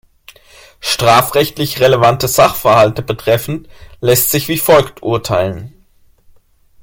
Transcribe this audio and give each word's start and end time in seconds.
Strafrechtlich 0.79 1.79
relevante 1.79 2.27
Sachverhalte 2.27 3.03
betreffend, 3.03 3.67
lässt 3.99 4.31
sich 4.31 4.47
wie 4.47 4.57
folgt 4.57 5.03
urteilen. 5.03 5.75